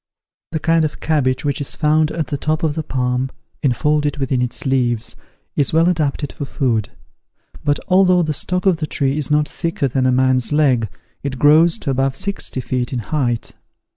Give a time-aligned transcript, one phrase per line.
[0.51, 3.29] The kind of cabbage which is found at the top of the palm,
[3.61, 5.15] enfolded within its leaves,
[5.55, 6.89] is well adapted for food;
[7.63, 10.89] but, although the stock of the tree is not thicker than a man's leg,
[11.21, 13.51] it grows to above sixty feet in height.